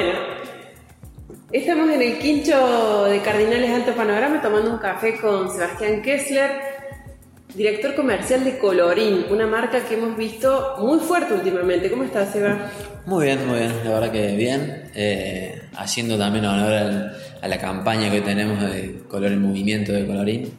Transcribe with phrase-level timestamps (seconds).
[0.00, 0.16] Bueno,
[1.50, 6.52] estamos en el quincho de Cardinales Alto Panorama tomando un café con Sebastián Kessler,
[7.52, 11.90] director comercial de Colorín, una marca que hemos visto muy fuerte últimamente.
[11.90, 12.70] ¿Cómo estás, Seba?
[13.06, 14.88] Muy bien, muy bien, la verdad que bien.
[14.94, 17.10] Eh, haciendo también honor
[17.42, 20.52] a la campaña que tenemos de Color en Movimiento de Colorín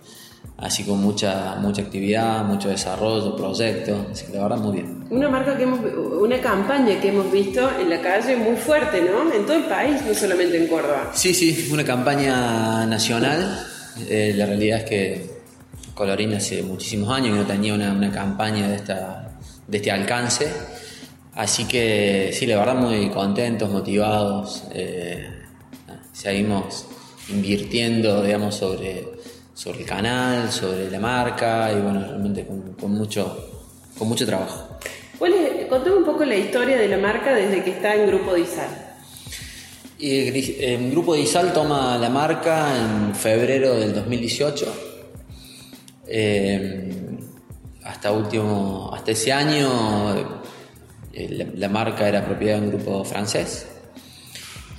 [0.58, 5.06] así con mucha, mucha actividad, mucho desarrollo, proyectos, así que la verdad muy bien.
[5.10, 5.80] Una marca que hemos,
[6.20, 9.32] una campaña que hemos visto en la calle muy fuerte, ¿no?
[9.34, 11.12] En todo el país, no solamente en Córdoba.
[11.14, 13.66] Sí, sí, una campaña nacional.
[14.10, 15.40] Eh, la realidad es que
[15.94, 19.32] Colorín hace muchísimos años que no tenía una, una campaña de, esta,
[19.68, 20.52] de este alcance.
[21.36, 24.64] Así que sí, la verdad muy contentos, motivados.
[24.74, 25.30] Eh,
[26.12, 26.86] seguimos
[27.30, 29.19] invirtiendo, digamos, sobre
[29.60, 32.48] sobre el canal, sobre la marca y bueno, realmente
[32.80, 33.66] con, mucho,
[33.98, 34.80] con mucho trabajo.
[35.20, 35.36] Bueno,
[35.68, 38.70] contame un poco la historia de la marca desde que está en Grupo Disal.
[39.98, 44.74] Y en Grupo Disal toma la marca en febrero del 2018.
[46.08, 47.18] Eh,
[47.84, 50.16] hasta último, hasta ese año
[51.12, 53.68] eh, la marca era propiedad de un grupo francés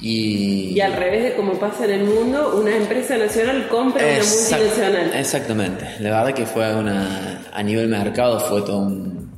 [0.03, 5.13] y, al revés de como pasa en el mundo, una empresa nacional compra una multinacional.
[5.15, 5.85] Exactamente.
[6.01, 9.31] La verdad que fue una, a nivel mercado fue todo un,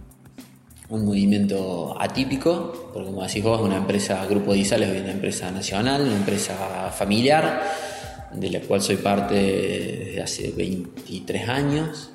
[0.89, 6.03] un movimiento atípico, porque como decís vos, una empresa, Grupo Diesel es una empresa nacional,
[6.03, 6.55] una empresa
[6.97, 7.63] familiar,
[8.33, 12.11] de la cual soy parte desde hace 23 años.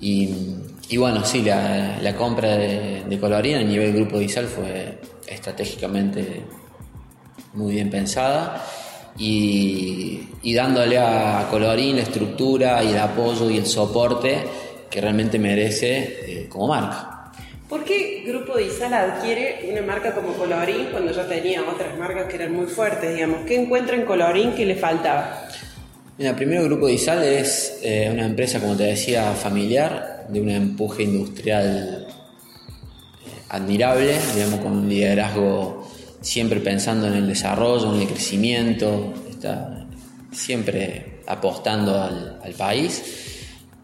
[0.00, 0.56] Y,
[0.96, 6.42] bueno, sí, la, la compra de, de Colorín a nivel Grupo Diesel fue estratégicamente
[7.54, 8.64] muy bien pensada
[9.18, 14.38] y, dándole a Colorín la estructura y el apoyo y el soporte
[14.90, 17.32] que realmente merece eh, como marca.
[17.68, 22.36] ¿Por qué Grupo Disal adquiere una marca como Colorín cuando ya tenía otras marcas que
[22.36, 23.46] eran muy fuertes, digamos?
[23.46, 25.48] ¿Qué encuentra en Colorín que le faltaba?
[26.18, 31.04] Mira, primero Grupo Disal es eh, una empresa, como te decía, familiar, de un empuje
[31.04, 32.06] industrial
[33.24, 35.88] eh, admirable, digamos, con un liderazgo
[36.22, 39.86] siempre pensando en el desarrollo, en el crecimiento, está
[40.30, 43.02] siempre apostando al, país.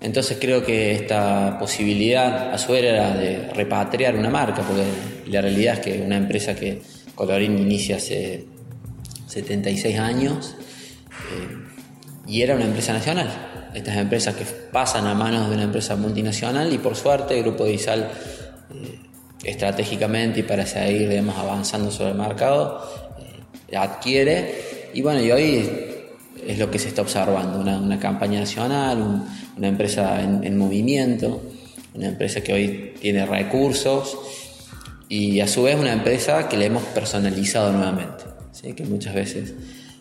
[0.00, 4.84] Entonces creo que esta posibilidad a su era de repatriar una marca, porque
[5.27, 6.81] la realidad es que una empresa que
[7.15, 8.47] Colorín inicia hace
[9.27, 10.54] 76 años
[11.10, 11.69] eh,
[12.28, 13.71] y era una empresa nacional.
[13.75, 17.66] Estas empresas que pasan a manos de una empresa multinacional y por suerte el Grupo
[17.66, 17.78] eh,
[19.44, 22.82] estratégicamente y para seguir digamos, avanzando sobre el mercado,
[23.69, 25.71] eh, adquiere y bueno, y hoy
[26.47, 31.43] es lo que se está observando, una, campaña nacional, una empresa en, movimiento,
[31.94, 34.16] una empresa que hoy tiene recursos
[35.09, 38.72] y a su vez una empresa que le hemos personalizado nuevamente, ¿sí?
[38.72, 39.54] que muchas veces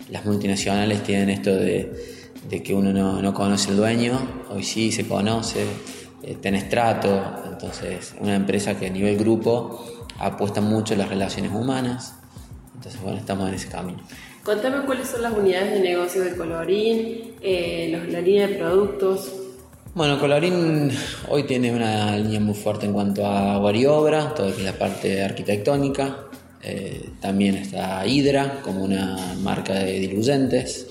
[0.09, 1.91] las multinacionales tienen esto de,
[2.63, 5.65] que uno no, no conoce el dueño, hoy sí se conoce,
[6.23, 9.85] eh, tenés trato, entonces una empresa que a nivel grupo
[10.19, 12.15] apuesta mucho en las relaciones humanas,
[12.75, 13.99] entonces bueno, estamos en ese camino.
[14.43, 19.31] Contame cuáles son las unidades de negocio de Colorín, eh, la línea de productos.
[19.93, 20.91] Bueno, Colorín
[21.27, 24.77] hoy tiene una línea muy fuerte en cuanto a obra, todo lo que es la
[24.77, 26.27] parte arquitectónica.
[26.61, 30.87] Eh, también está Hydra como una marca de diluyentes.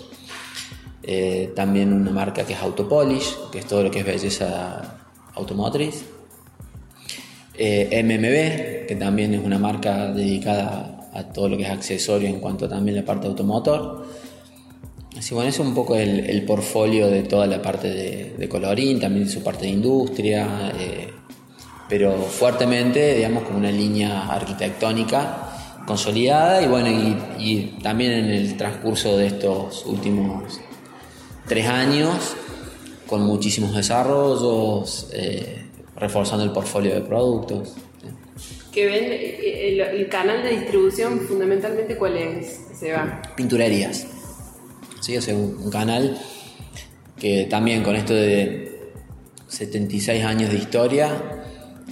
[1.02, 4.95] Eh, también una marca que es Autopolish, que es todo lo que es belleza
[5.36, 6.04] automotriz.
[7.58, 12.40] Eh, MMB, que también es una marca dedicada a todo lo que es accesorio en
[12.40, 14.06] cuanto también a la parte automotor.
[15.16, 17.88] Así bueno, es un poco el, portfolio de toda la parte
[18.36, 21.08] de, colorín, también su parte de industria, eh,
[21.88, 26.88] pero fuertemente, digamos, como una línea arquitectónica consolidada y bueno,
[27.38, 30.60] y también en el transcurso de estos últimos
[31.48, 32.36] tres años
[33.06, 35.62] con muchísimos desarrollos, eh,
[35.96, 37.74] reforzando el portfolio de productos.
[38.72, 42.60] ¿Que ven eh, el, canal de distribución fundamentalmente cuál es,
[42.94, 44.06] va Pinturerías.
[45.00, 46.18] Sí, o sea, un, canal
[47.18, 48.90] que también con esto de
[49.48, 51.10] 76 años de historia,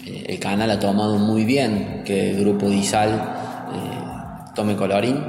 [0.04, 3.40] eh, el canal ha tomado muy bien que el grupo Disal
[4.54, 5.20] tome colorín,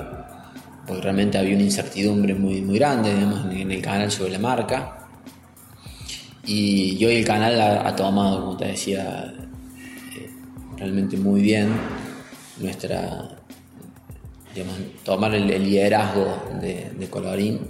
[0.85, 5.04] porque realmente había una incertidumbre muy, muy grande en el canal sobre la marca.
[6.45, 9.33] Y, hoy el canal ha, tomado, como te decía,
[10.15, 10.29] eh,
[10.77, 11.73] realmente muy bien
[12.59, 13.29] nuestra,
[15.03, 17.61] tomar el, liderazgo de, Colorín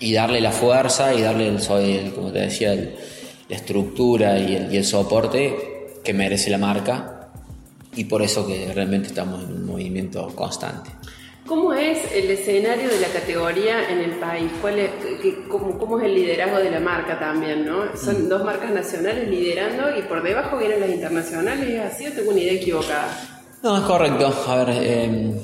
[0.00, 4.76] y darle la fuerza y darle, el, como te decía, la estructura y el, y
[4.76, 7.30] el soporte que merece la marca
[7.96, 10.90] y por eso que realmente estamos en un movimiento constante.
[11.46, 14.50] ¿Cómo es el escenario de la categoría en el país?
[14.62, 14.90] ¿Cuál es,
[15.48, 17.66] cómo, es el liderazgo de la marca también?
[17.66, 17.94] ¿no?
[17.96, 18.28] Son mm.
[18.30, 21.68] dos marcas nacionales liderando y por debajo vienen las internacionales.
[21.68, 23.08] ¿Es así o tengo una idea equivocada?
[23.62, 24.32] No, es correcto.
[24.46, 25.34] A ver, em,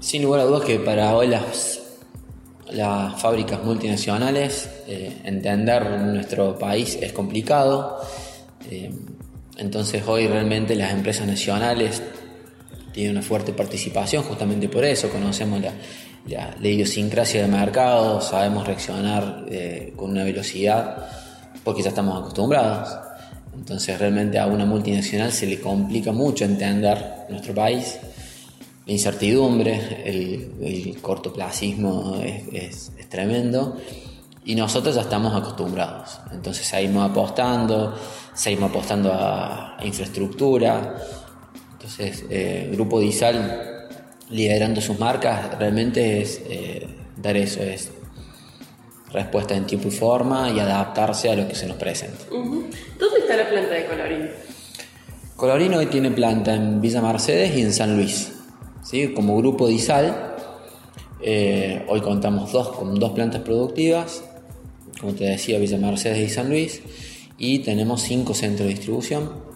[0.00, 1.82] sin lugar a dudas que para hoy las,
[2.70, 8.00] las fábricas multinacionales eh, entender nuestro país es complicado.
[8.68, 8.92] Em,
[9.56, 12.02] entonces hoy realmente las empresas nacionales
[12.96, 15.74] tiene una fuerte participación justamente por eso, conocemos la,
[16.58, 21.06] la, idiosincrasia del mercado, sabemos reaccionar eh, con una velocidad
[21.62, 22.88] porque ya estamos acostumbrados.
[23.54, 27.98] Entonces realmente a una multinacional se le complica mucho entender nuestro país.
[28.86, 33.76] La incertidumbre, el, el cortoplacismo es, es, tremendo
[34.46, 36.18] y nosotros ya estamos acostumbrados.
[36.32, 37.94] Entonces seguimos apostando,
[38.32, 40.96] seguimos apostando a infraestructura,
[41.86, 43.86] entonces, eh, Grupo Disal
[44.30, 46.84] liderando sus marcas realmente es eh,
[47.16, 47.92] dar eso, es
[49.12, 52.24] respuesta en tiempo y forma y adaptarse a lo que se nos presenta.
[52.28, 54.30] ¿Dónde está la planta de Colorín?
[55.36, 58.32] Colorín hoy tiene planta en Villa Mercedes y en San Luis.
[58.82, 59.14] ¿sí?
[59.14, 60.34] Como Grupo Disal,
[61.22, 64.24] eh, hoy contamos dos, con dos plantas productivas,
[65.00, 66.82] como te decía, Villa Mercedes y San Luis,
[67.38, 69.55] y tenemos cinco centros de distribución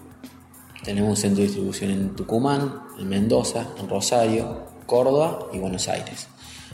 [0.83, 6.27] tenemos un centro de distribución en Tucumán, en Mendoza, en Rosario, Córdoba y Buenos Aires.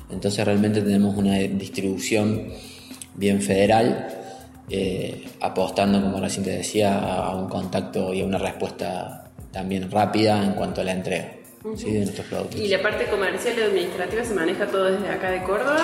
[0.10, 2.50] Entonces realmente tenemos una distribución
[3.16, 4.08] bien federal,
[4.70, 10.44] eh, apostando, como recién te decía, a un contacto y a una respuesta también rápida
[10.44, 11.34] en cuanto a la entrega
[11.64, 12.60] de nuestros productos.
[12.60, 15.82] ¿Y la parte comercial y administrativa se maneja todo desde acá de Córdoba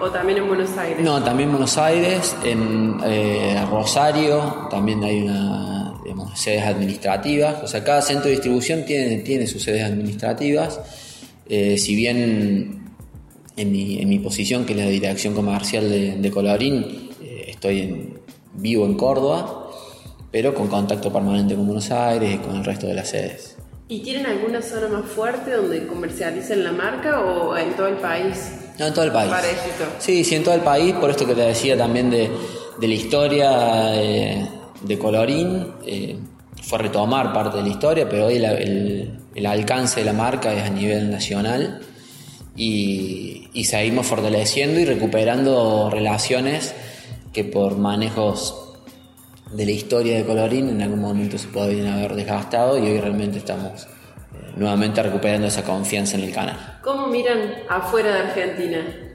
[0.00, 1.04] o también en Buenos Aires?
[1.04, 5.87] No, también en Buenos Aires, en eh, Rosario también hay una
[6.34, 7.62] sedes administrativas.
[7.62, 10.80] O sea, cada centro de distribución tiene, tiene sus sedes administrativas.
[11.48, 12.88] Eh, si bien
[13.56, 18.20] en mi, en mi, posición, que es la dirección comercial de, Colorín, eh, estoy en,
[18.54, 19.70] vivo en Córdoba,
[20.30, 23.56] pero con contacto permanente con Buenos Aires y con el resto de las sedes.
[23.88, 28.52] ¿Y tienen alguna zona más fuerte donde comercialicen la marca o en todo el país?
[28.78, 29.32] No, en todo el país.
[29.98, 32.30] Sí, sí, en todo el país, por esto que te decía también de,
[32.78, 33.94] de la historia.
[33.94, 34.46] Eh,
[34.82, 36.18] de Colorín eh,
[36.62, 40.70] fue retomar parte de la historia, pero hoy el, alcance de la marca es a
[40.70, 41.80] nivel nacional
[42.56, 43.34] y,
[43.64, 46.74] seguimos fortaleciendo y recuperando relaciones
[47.32, 48.76] que por manejos
[49.52, 53.38] de la historia de Colorín en algún momento se podrían haber desgastado y hoy realmente
[53.38, 56.78] estamos eh, nuevamente recuperando esa confianza en el canal.
[56.82, 59.07] ¿Cómo miran afuera de Argentina?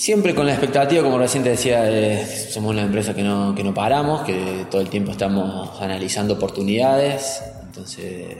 [0.00, 3.74] Siempre con la expectativa, como recién te decía, somos una empresa que no, que no
[3.74, 8.38] paramos, que todo el tiempo estamos analizando oportunidades, entonces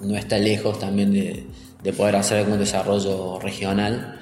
[0.00, 4.18] no está lejos también de, poder hacer algún desarrollo regional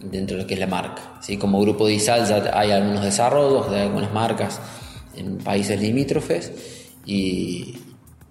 [0.00, 1.14] dentro de lo que es la marca.
[1.22, 1.38] ¿sí?
[1.38, 4.60] Como grupo de ISAL ya hay algunos desarrollos de algunas marcas
[5.16, 6.52] en países limítrofes
[7.06, 7.78] y,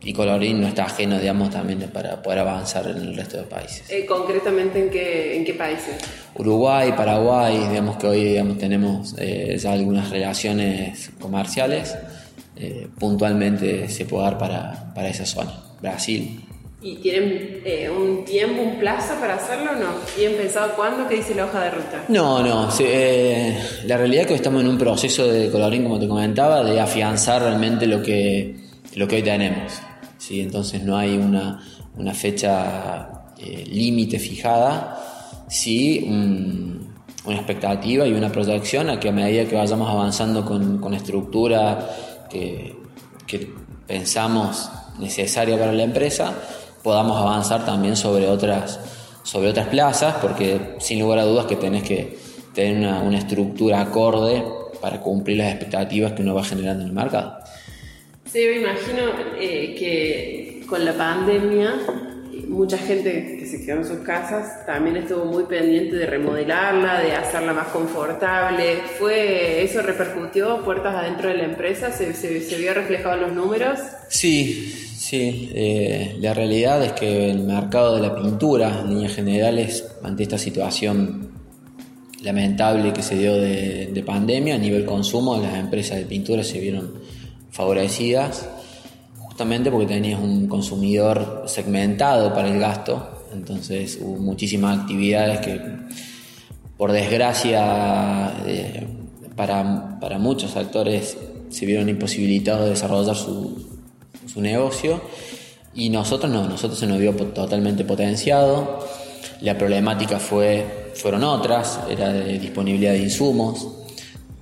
[0.05, 3.89] y Colorín no está ajeno, digamos, también para poder avanzar en el resto de países.
[3.89, 5.95] Eh, ¿Concretamente en qué, en qué países?
[6.35, 11.95] Uruguay, Paraguay, digamos que hoy digamos, tenemos eh, ya algunas relaciones comerciales,
[12.57, 16.41] eh, puntualmente se puede dar para, para, esa zona, Brasil.
[16.81, 17.61] ¿Y tienen
[17.97, 19.89] un tiempo, un plazo para hacerlo o no?
[20.17, 21.07] ¿Tienen pensado cuándo?
[21.07, 22.03] ¿Qué dice la hoja de ruta?
[22.09, 22.69] No, no.
[23.85, 27.41] la realidad es que estamos en un proceso de Colorín, como te comentaba, de afianzar
[27.41, 28.55] realmente lo que,
[28.95, 29.81] lo que hoy tenemos.
[30.27, 30.41] ¿Sí?
[30.41, 31.59] entonces no hay una,
[32.13, 34.97] fecha eh, límite fijada,
[35.47, 36.05] sí
[37.25, 41.89] una expectativa y una proyección a que a medida que vayamos avanzando con, con estructura
[42.29, 42.81] que,
[43.87, 46.33] pensamos necesaria para la empresa,
[46.83, 48.79] podamos avanzar también sobre otras,
[49.23, 52.17] sobre otras plazas, porque sin lugar a dudas que tenés que
[52.53, 54.43] tener una, una estructura acorde
[54.79, 57.42] para cumplir las expectativas que uno va generando en el mercado.
[58.33, 61.75] Sí, me imagino eh, que con la pandemia
[62.47, 67.11] mucha gente que se quedó en sus casas también estuvo muy pendiente de remodelarla, de
[67.13, 68.77] hacerla más confortable.
[68.97, 71.91] ¿Fue eso repercutió puertas adentro de la empresa?
[71.91, 72.07] ¿Se,
[72.57, 73.77] vio reflejado en los números?
[74.09, 75.51] Sí, sí.
[75.53, 80.39] Eh, la realidad es que el mercado de la pintura, en líneas generales, ante esta
[80.39, 81.29] situación
[82.23, 87.03] lamentable que se dio de pandemia, a nivel consumo, las empresas de pintura se vieron
[87.53, 88.49] favorecidas,
[89.19, 95.61] justamente porque tenías un consumidor segmentado para el gasto, entonces hubo muchísimas actividades que,
[96.75, 98.87] por desgracia, eh,
[99.35, 101.17] para, para, muchos actores
[101.49, 103.79] se vieron imposibilitados de desarrollar su,
[104.31, 105.01] su negocio.
[105.75, 108.79] Y nosotros no, nosotros se nos vio totalmente potenciado.
[109.41, 113.67] La problemática fue, fueron otras, era de disponibilidad de insumos,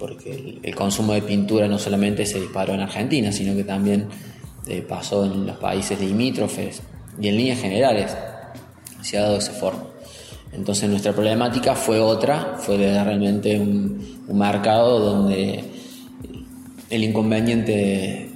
[0.01, 4.07] porque el, consumo de pintura no solamente se disparó en Argentina, sino que también
[4.65, 6.81] eh, pasó en los países limítrofes
[7.21, 8.17] y en líneas generales
[9.01, 9.83] se ha dado esa forma.
[10.53, 15.63] Entonces nuestra problemática fue otra, fue de realmente un, un mercado donde
[16.89, 18.27] el inconveniente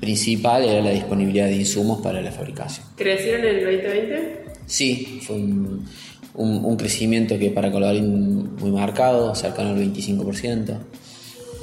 [0.00, 2.84] principal era la disponibilidad de insumos para la fabricación.
[2.96, 4.44] ¿Crecieron en el 2020?
[4.66, 5.86] Sí, fue un,
[6.34, 10.78] un, crecimiento que para Colorín muy marcado, cercano al 25%.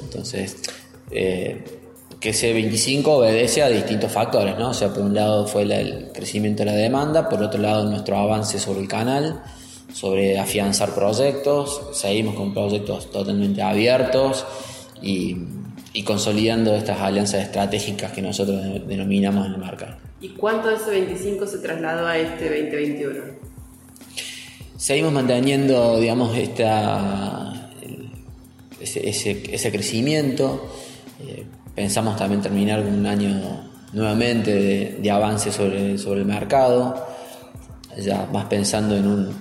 [0.10, 0.58] Entonces,
[1.12, 1.63] eh,
[2.20, 4.72] que ese 25 obedece a distintos factores, ¿no?
[4.72, 8.18] O sea, por un lado fue el crecimiento de la demanda, por otro lado nuestro
[8.18, 9.42] avance sobre el canal,
[9.94, 14.46] sobre afianzar proyectos, seguimos con proyectos totalmente abiertos
[15.01, 15.38] y,
[15.94, 19.96] y consolidando estas alianzas estratégicas que nosotros denominamos en el mercado.
[20.20, 23.50] ¿Y cuánto de ese 25 se trasladó a este 2021?
[24.80, 27.49] seguimos manteniendo, digamos, esta,
[28.81, 30.69] ese, crecimiento.
[31.21, 31.45] Eh,
[31.75, 37.07] pensamos también terminar un año nuevamente de, avance sobre, sobre el mercado,
[37.98, 39.36] ya más pensando en un,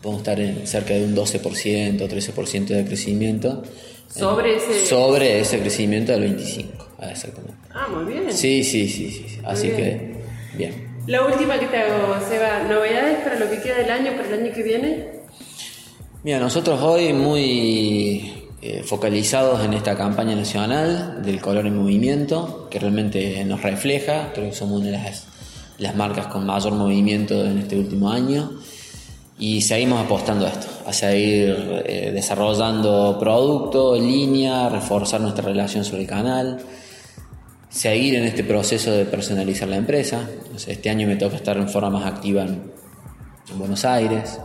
[0.00, 3.62] podemos estar en cerca de un 12%, 13% de crecimiento.
[4.08, 4.86] ¿Sobre ese?
[4.86, 7.56] Sobre ese crecimiento del 25%, exactamente.
[7.72, 8.32] Ah, muy bien.
[8.32, 9.38] Sí, sí, sí, sí.
[9.44, 10.22] Así que,
[10.54, 10.92] bien.
[11.06, 14.44] La última que te hago, Seba, ¿novedades para lo que queda del año, para el
[14.44, 15.21] año que viene?
[16.24, 22.78] Mira, nosotros hoy muy eh, focalizados en esta campaña nacional del color en movimiento, que
[22.78, 25.12] realmente nos refleja, creo que somos una de
[25.78, 28.52] las, marcas con mayor movimiento en este último año
[29.36, 36.02] y seguimos apostando a esto, a seguir eh, desarrollando producto, línea, reforzar nuestra relación sobre
[36.02, 36.64] el canal
[37.72, 40.28] seguir en este proceso de personalizar la empresa.
[40.54, 42.70] este año me toca estar en forma más activa en,
[43.56, 44.38] Buenos Aires.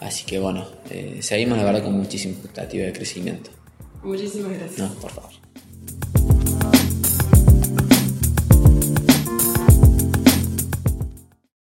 [0.00, 3.50] Así que bueno, eh, seguimos la verdad con muchísima expectativa de crecimiento.
[4.02, 4.78] Muchísimas gracias.
[4.78, 5.30] No, por favor.